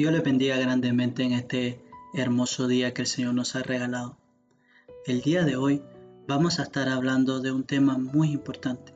[0.00, 1.78] Dios le bendiga grandemente en este
[2.14, 4.16] hermoso día que el Señor nos ha regalado.
[5.04, 5.82] El día de hoy
[6.26, 8.94] vamos a estar hablando de un tema muy importante,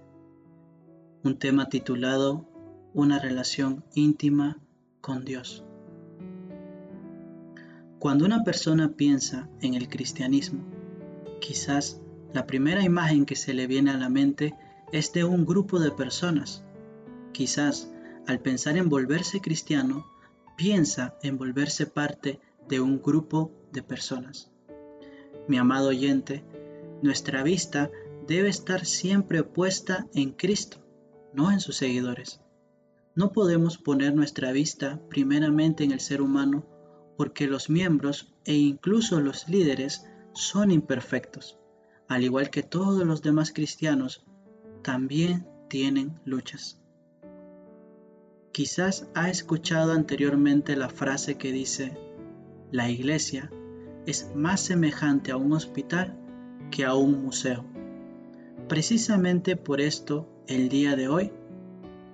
[1.22, 2.48] un tema titulado
[2.94, 4.56] Una relación íntima
[5.02, 5.62] con Dios.
[7.98, 10.64] Cuando una persona piensa en el cristianismo,
[11.38, 12.00] quizás
[12.32, 14.54] la primera imagen que se le viene a la mente
[14.90, 16.64] es de un grupo de personas.
[17.32, 17.90] Quizás
[18.26, 20.06] al pensar en volverse cristiano,
[20.56, 24.50] piensa en volverse parte de un grupo de personas.
[25.48, 26.44] Mi amado oyente,
[27.02, 27.90] nuestra vista
[28.26, 30.78] debe estar siempre puesta en Cristo,
[31.32, 32.40] no en sus seguidores.
[33.14, 36.66] No podemos poner nuestra vista primeramente en el ser humano
[37.16, 41.58] porque los miembros e incluso los líderes son imperfectos,
[42.08, 44.24] al igual que todos los demás cristianos,
[44.82, 46.80] también tienen luchas.
[48.54, 51.98] Quizás ha escuchado anteriormente la frase que dice,
[52.70, 53.50] la iglesia
[54.06, 56.16] es más semejante a un hospital
[56.70, 57.64] que a un museo.
[58.68, 61.32] Precisamente por esto, el día de hoy,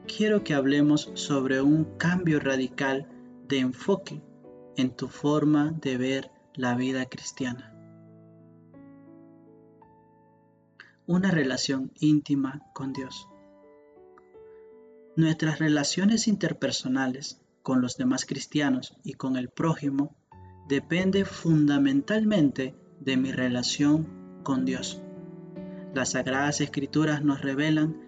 [0.06, 3.06] quiero que hablemos sobre un cambio radical
[3.46, 4.22] de enfoque
[4.78, 7.76] en tu forma de ver la vida cristiana.
[11.06, 13.29] Una relación íntima con Dios.
[15.20, 20.16] Nuestras relaciones interpersonales con los demás cristianos y con el prójimo
[20.66, 25.02] depende fundamentalmente de mi relación con Dios.
[25.92, 28.00] Las sagradas escrituras nos revelan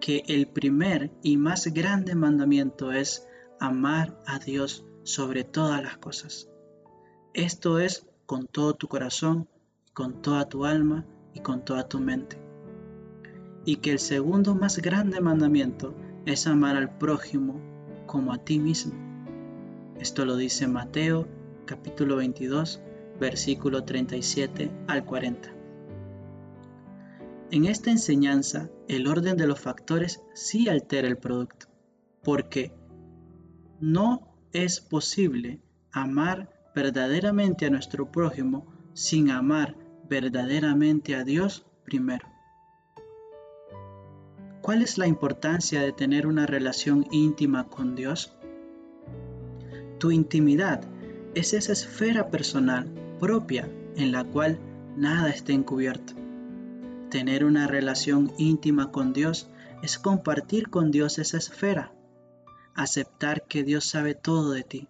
[0.00, 3.28] que el primer y más grande mandamiento es
[3.60, 6.48] amar a Dios sobre todas las cosas.
[7.34, 9.46] Esto es con todo tu corazón,
[9.92, 11.04] con toda tu alma
[11.34, 12.38] y con toda tu mente.
[13.66, 15.94] Y que el segundo más grande mandamiento
[16.26, 17.60] es amar al prójimo
[18.06, 18.92] como a ti mismo.
[19.98, 21.26] Esto lo dice Mateo
[21.64, 22.80] capítulo 22
[23.18, 25.52] versículo 37 al 40.
[27.52, 31.66] En esta enseñanza, el orden de los factores sí altera el producto,
[32.22, 32.74] porque
[33.80, 35.60] no es posible
[35.92, 39.76] amar verdaderamente a nuestro prójimo sin amar
[40.08, 42.35] verdaderamente a Dios primero.
[44.66, 48.32] ¿Cuál es la importancia de tener una relación íntima con Dios?
[50.00, 50.80] Tu intimidad
[51.36, 52.90] es esa esfera personal
[53.20, 54.58] propia en la cual
[54.96, 56.14] nada está encubierto.
[57.10, 59.48] Tener una relación íntima con Dios
[59.84, 61.92] es compartir con Dios esa esfera,
[62.74, 64.88] aceptar que Dios sabe todo de ti,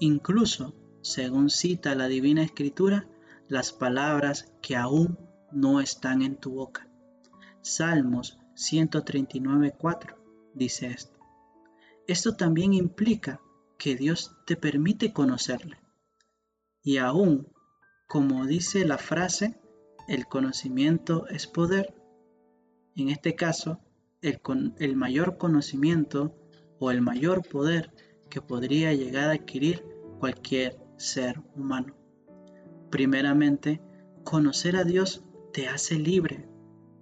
[0.00, 3.08] incluso, según cita la Divina Escritura,
[3.48, 5.18] las palabras que aún
[5.50, 6.86] no están en tu boca.
[7.62, 10.16] Salmos 139.4
[10.52, 11.16] dice esto.
[12.08, 13.40] Esto también implica
[13.78, 15.78] que Dios te permite conocerle.
[16.82, 17.46] Y aún,
[18.08, 19.60] como dice la frase,
[20.08, 21.94] el conocimiento es poder.
[22.96, 23.78] En este caso,
[24.22, 24.40] el,
[24.80, 26.34] el mayor conocimiento
[26.80, 27.92] o el mayor poder
[28.28, 29.84] que podría llegar a adquirir
[30.18, 31.94] cualquier ser humano.
[32.90, 33.80] Primeramente,
[34.24, 36.48] conocer a Dios te hace libre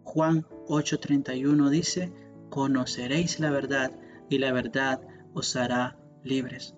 [0.06, 2.12] Juan 8:31 dice,
[2.48, 3.90] conoceréis la verdad
[4.30, 5.00] y la verdad
[5.34, 6.74] os hará libres.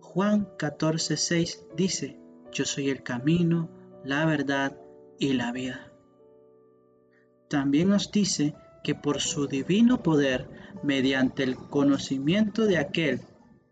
[0.00, 2.20] Juan 14:6 dice,
[2.52, 3.70] yo soy el camino,
[4.04, 4.78] la verdad
[5.18, 5.90] y la vida.
[7.48, 8.54] También nos dice
[8.84, 10.46] que por su divino poder,
[10.82, 13.22] mediante el conocimiento de aquel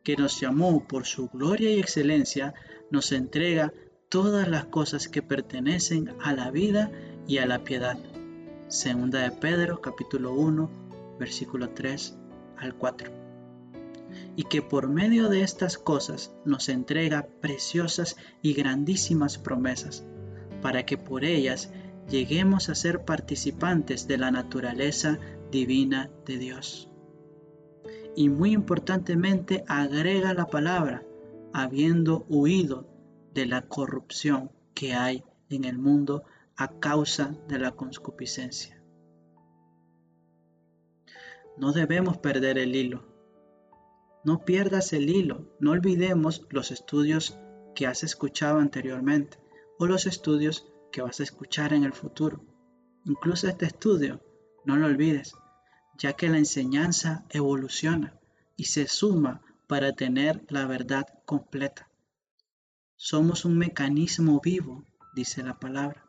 [0.03, 2.55] que nos llamó por su gloria y excelencia,
[2.91, 3.73] nos entrega
[4.09, 6.91] todas las cosas que pertenecen a la vida
[7.29, 7.99] y a la piedad.
[8.71, 10.71] Segunda de Pedro capítulo 1
[11.19, 12.17] versículo 3
[12.57, 13.11] al 4.
[14.37, 20.05] Y que por medio de estas cosas nos entrega preciosas y grandísimas promesas,
[20.63, 21.73] para que por ellas
[22.09, 25.19] lleguemos a ser participantes de la naturaleza
[25.51, 26.89] divina de Dios.
[28.15, 31.03] Y muy importantemente agrega la palabra,
[31.53, 32.87] habiendo huido
[33.35, 36.23] de la corrupción que hay en el mundo
[36.61, 38.79] a causa de la concupiscencia.
[41.57, 43.03] No debemos perder el hilo.
[44.25, 45.57] No pierdas el hilo.
[45.59, 47.39] No olvidemos los estudios
[47.75, 49.39] que has escuchado anteriormente
[49.79, 52.45] o los estudios que vas a escuchar en el futuro.
[53.07, 54.21] Incluso este estudio,
[54.67, 55.35] no lo olvides,
[55.97, 58.21] ya que la enseñanza evoluciona
[58.59, 61.89] y se suma para tener la verdad completa.
[62.97, 64.85] Somos un mecanismo vivo,
[65.15, 66.05] dice la palabra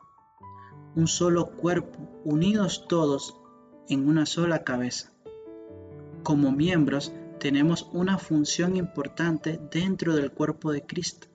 [0.94, 3.40] un solo cuerpo, unidos todos
[3.88, 5.12] en una sola cabeza.
[6.22, 11.28] Como miembros tenemos una función importante dentro del cuerpo de Cristo.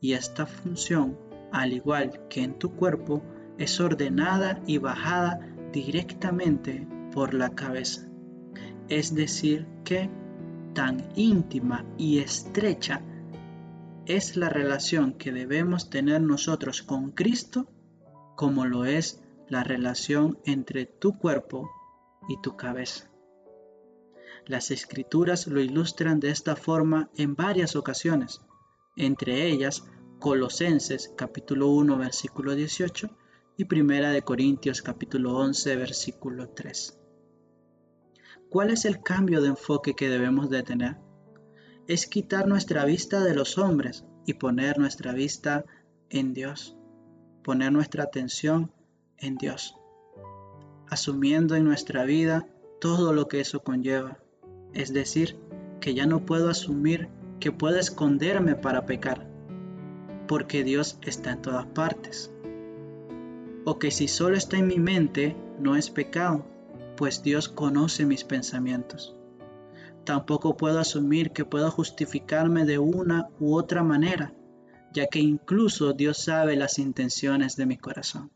[0.00, 1.18] Y esta función,
[1.52, 3.22] al igual que en tu cuerpo,
[3.58, 5.40] es ordenada y bajada
[5.72, 8.08] directamente por la cabeza.
[8.88, 10.10] Es decir, que
[10.74, 13.02] tan íntima y estrecha
[14.06, 17.71] es la relación que debemos tener nosotros con Cristo
[18.42, 21.70] como lo es la relación entre tu cuerpo
[22.28, 23.08] y tu cabeza.
[24.46, 28.40] Las escrituras lo ilustran de esta forma en varias ocasiones,
[28.96, 29.84] entre ellas
[30.18, 33.16] Colosenses capítulo 1 versículo 18
[33.58, 36.98] y Primera de Corintios capítulo 11 versículo 3.
[38.50, 40.96] ¿Cuál es el cambio de enfoque que debemos de tener?
[41.86, 45.64] Es quitar nuestra vista de los hombres y poner nuestra vista
[46.10, 46.76] en Dios,
[47.42, 48.72] poner nuestra atención
[49.18, 49.76] en Dios,
[50.88, 52.46] asumiendo en nuestra vida
[52.80, 54.18] todo lo que eso conlleva.
[54.74, 55.38] Es decir,
[55.80, 57.08] que ya no puedo asumir
[57.40, 59.28] que puedo esconderme para pecar,
[60.28, 62.32] porque Dios está en todas partes.
[63.64, 66.46] O que si solo está en mi mente, no es pecado,
[66.96, 69.16] pues Dios conoce mis pensamientos.
[70.04, 74.34] Tampoco puedo asumir que puedo justificarme de una u otra manera,
[74.92, 78.30] ya que incluso Dios sabe las intenciones de mi corazón.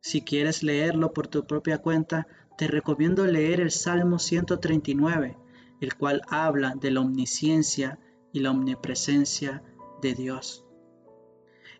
[0.00, 5.36] Si quieres leerlo por tu propia cuenta, te recomiendo leer el Salmo 139,
[5.80, 7.98] el cual habla de la omnisciencia
[8.32, 9.62] y la omnipresencia
[10.00, 10.64] de Dios.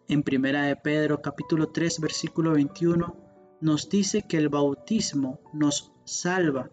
[0.09, 3.17] En Primera de Pedro capítulo 3 versículo 21
[3.61, 6.71] nos dice que el bautismo nos salva,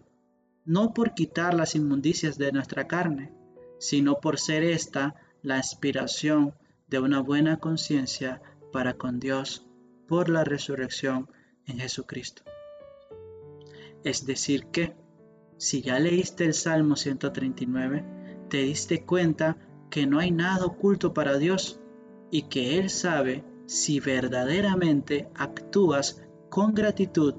[0.64, 3.32] no por quitar las inmundicias de nuestra carne,
[3.78, 6.54] sino por ser esta la aspiración
[6.88, 8.42] de una buena conciencia
[8.72, 9.66] para con Dios
[10.06, 11.28] por la resurrección
[11.66, 12.42] en Jesucristo.
[14.02, 14.94] Es decir que,
[15.56, 18.04] si ya leíste el Salmo 139,
[18.48, 19.56] te diste cuenta
[19.90, 21.80] que no hay nada oculto para Dios
[22.30, 27.34] y que Él sabe si verdaderamente actúas con gratitud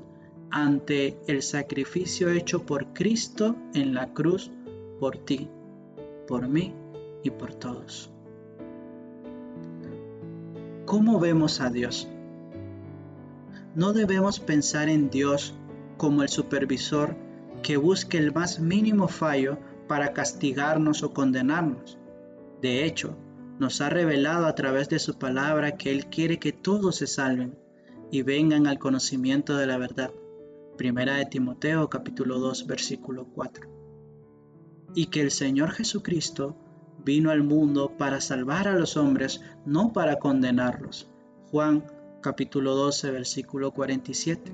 [0.49, 4.51] ante el sacrificio hecho por Cristo en la cruz
[4.99, 5.49] por ti,
[6.27, 6.73] por mí
[7.23, 8.14] y por todos.
[10.85, 12.07] ¿Cómo vemos a Dios?
[13.73, 15.55] No debemos pensar en Dios
[15.97, 17.15] como el supervisor
[17.63, 21.97] que busque el más mínimo fallo para castigarnos o condenarnos.
[22.61, 23.17] De hecho,
[23.57, 27.57] nos ha revelado a través de su palabra que Él quiere que todos se salven
[28.11, 30.11] y vengan al conocimiento de la verdad.
[30.77, 33.67] Primera de Timoteo capítulo 2 versículo 4.
[34.93, 36.55] Y que el Señor Jesucristo
[37.05, 41.07] vino al mundo para salvar a los hombres, no para condenarlos.
[41.51, 41.85] Juan
[42.21, 44.51] capítulo 12 versículo 47.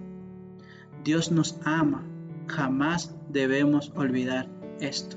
[1.06, 2.03] Dios nos ama,
[2.48, 4.50] jamás debemos olvidar
[4.81, 5.15] esto.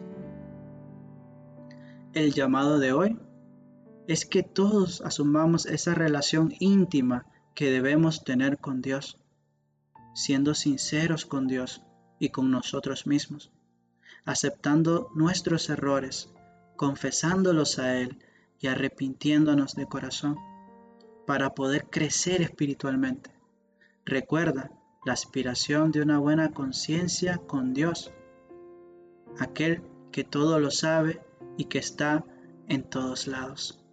[2.13, 3.19] El llamado de hoy
[4.07, 9.19] es que todos asumamos esa relación íntima que debemos tener con Dios,
[10.15, 11.83] siendo sinceros con Dios
[12.21, 13.51] y con nosotros mismos,
[14.25, 16.33] aceptando nuestros errores,
[16.77, 18.19] confesándolos a Él
[18.61, 20.37] y arrepintiéndonos de corazón,
[21.27, 23.31] para poder crecer espiritualmente.
[24.05, 24.71] Recuerda
[25.05, 28.13] la aspiración de una buena conciencia con Dios,
[29.39, 29.83] aquel
[30.13, 31.23] que todo lo sabe
[31.57, 32.25] y que está
[32.69, 33.85] en todos lados.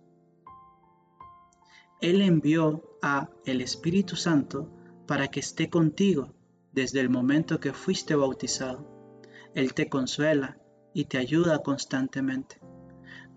[2.02, 4.70] Él envió a el Espíritu Santo
[5.08, 6.34] para que esté contigo
[6.72, 8.88] desde el momento que fuiste bautizado.
[9.54, 10.58] Él te consuela
[10.94, 12.60] y te ayuda constantemente.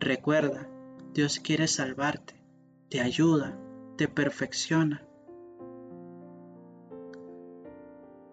[0.00, 0.68] Recuerda,
[1.12, 2.42] Dios quiere salvarte,
[2.88, 3.58] te ayuda,
[3.96, 5.06] te perfecciona.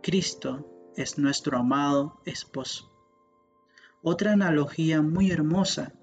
[0.01, 2.91] Cristo es nuestro amado esposo.
[4.01, 5.93] Otra analogía muy hermosa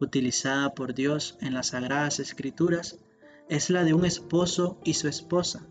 [0.00, 2.98] utilizada por Dios en las Sagradas Escrituras
[3.48, 5.66] es la de un esposo y su esposa,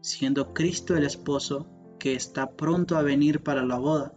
[0.00, 4.14] siendo Cristo el esposo que está pronto a venir para la boda,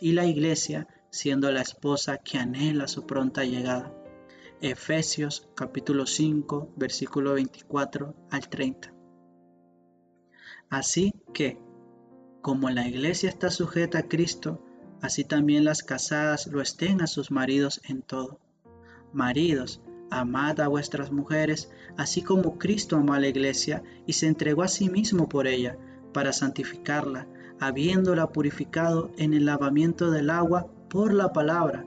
[0.00, 3.94] y la iglesia siendo la esposa que anhela su pronta llegada.
[4.62, 8.92] Efesios capítulo 5 versículo 24 al 30.
[10.68, 11.58] Así que,
[12.42, 14.62] como la iglesia está sujeta a Cristo,
[15.00, 18.38] así también las casadas lo estén a sus maridos en todo.
[19.14, 24.62] Maridos, Amad a vuestras mujeres, así como Cristo amó a la iglesia y se entregó
[24.62, 25.78] a sí mismo por ella,
[26.12, 27.28] para santificarla,
[27.60, 31.86] habiéndola purificado en el lavamiento del agua por la palabra,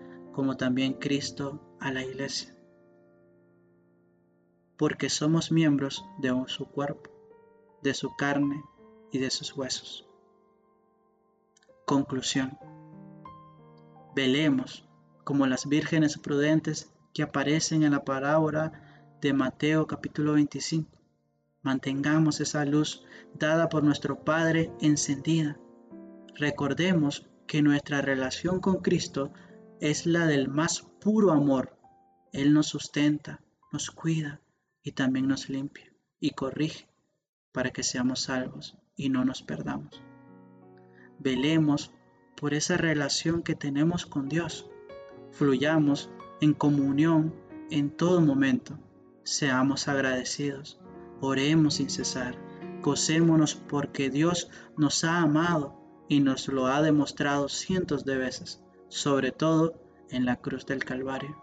[0.31, 2.55] como también Cristo a la iglesia.
[4.77, 7.09] Porque somos miembros de su cuerpo,
[7.83, 8.63] de su carne
[9.11, 10.07] y de sus huesos.
[11.85, 12.57] Conclusión.
[14.15, 14.87] Velemos
[15.23, 18.73] como las vírgenes prudentes que aparecen en la parábola
[19.21, 20.89] de Mateo capítulo 25.
[21.61, 23.03] Mantengamos esa luz
[23.35, 25.57] dada por nuestro Padre encendida.
[26.35, 29.31] Recordemos que nuestra relación con Cristo
[29.81, 31.75] es la del más puro amor.
[32.31, 34.39] Él nos sustenta, nos cuida
[34.83, 36.87] y también nos limpia y corrige
[37.51, 39.99] para que seamos salvos y no nos perdamos.
[41.17, 41.91] Velemos
[42.37, 44.69] por esa relación que tenemos con Dios.
[45.31, 46.11] Fluyamos
[46.41, 47.33] en comunión
[47.71, 48.77] en todo momento.
[49.23, 50.79] Seamos agradecidos,
[51.21, 52.37] oremos sin cesar,
[52.83, 54.47] gocémonos porque Dios
[54.77, 59.73] nos ha amado y nos lo ha demostrado cientos de veces, sobre todo
[60.09, 61.41] en la cruz del Calvario,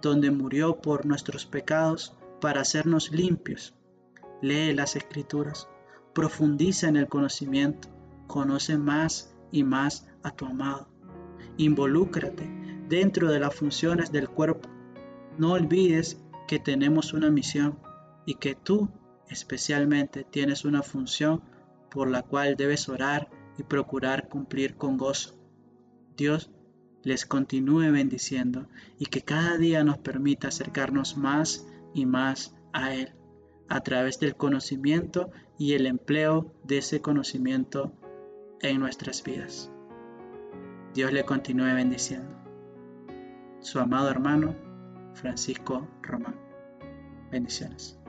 [0.00, 3.74] donde murió por nuestros pecados para hacernos limpios.
[4.40, 5.68] Lee las escrituras,
[6.14, 7.88] profundiza en el conocimiento,
[8.28, 10.88] conoce más y más a tu amado.
[11.56, 12.48] Involúcrate
[12.88, 14.68] dentro de las funciones del cuerpo.
[15.38, 17.80] No olvides que tenemos una misión
[18.26, 18.88] y que tú
[19.28, 21.42] especialmente tienes una función
[21.90, 23.28] por la cual debes orar
[23.58, 25.34] y procurar cumplir con gozo.
[26.16, 26.52] Dios
[27.06, 28.66] les continúe bendiciendo
[28.98, 33.12] y que cada día nos permita acercarnos más y más a Él
[33.68, 37.92] a través del conocimiento y el empleo de ese conocimiento
[38.60, 39.70] en nuestras vidas.
[40.94, 42.34] Dios le continúe bendiciendo.
[43.60, 44.56] Su amado hermano
[45.14, 46.34] Francisco Román.
[47.30, 48.00] Bendiciones.